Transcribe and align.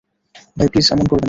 ভাই, 0.57 0.67
প্লিজ 0.71 0.87
এমন 0.91 1.05
করবেন 1.05 1.15
না। 1.15 1.19